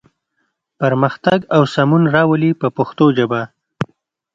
پرمختګ 0.79 1.39
او 1.55 1.61
سمون 1.73 2.03
راولي 2.15 2.51
په 2.61 2.67
پښتو 2.77 3.05
ژبه. 3.17 3.41